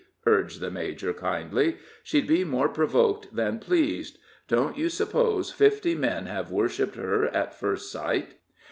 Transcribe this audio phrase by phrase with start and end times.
[0.25, 1.77] urged the major, kindly.
[2.01, 4.17] "She'd be more provoked than pleased.
[4.47, 8.33] Don't you suppose fifty men have worshiped her at first sight?